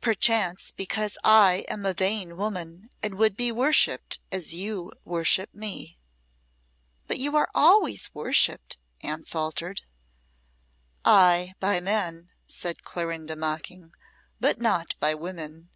[0.00, 5.98] "Perchance because I am a vain woman and would be worshipped as you worship me."
[7.06, 9.82] "But you are always worshipped," Anne faltered.
[11.04, 13.92] "Ay, by men!" said Clorinda, mocking;
[14.40, 15.68] "but not by women.